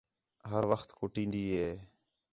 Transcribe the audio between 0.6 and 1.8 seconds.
وخت کُٹین٘دی ہِے